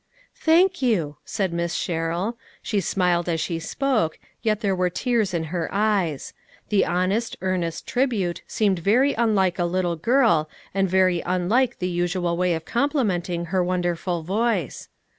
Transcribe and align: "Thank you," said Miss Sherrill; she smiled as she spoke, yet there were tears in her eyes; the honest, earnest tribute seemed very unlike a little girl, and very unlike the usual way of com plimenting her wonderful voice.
"Thank 0.47 0.81
you," 0.81 1.17
said 1.25 1.53
Miss 1.53 1.75
Sherrill; 1.75 2.35
she 2.63 2.79
smiled 2.79 3.29
as 3.29 3.39
she 3.39 3.59
spoke, 3.59 4.17
yet 4.41 4.61
there 4.61 4.75
were 4.75 4.89
tears 4.89 5.31
in 5.31 5.43
her 5.53 5.69
eyes; 5.71 6.33
the 6.69 6.83
honest, 6.87 7.37
earnest 7.39 7.85
tribute 7.85 8.41
seemed 8.47 8.79
very 8.79 9.13
unlike 9.13 9.59
a 9.59 9.65
little 9.65 9.95
girl, 9.97 10.49
and 10.73 10.89
very 10.89 11.21
unlike 11.23 11.77
the 11.77 11.87
usual 11.87 12.35
way 12.35 12.55
of 12.55 12.65
com 12.65 12.89
plimenting 12.89 13.45
her 13.49 13.63
wonderful 13.63 14.23
voice. 14.23 14.89